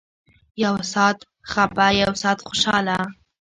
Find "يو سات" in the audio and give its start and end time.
0.63-1.17, 2.01-2.39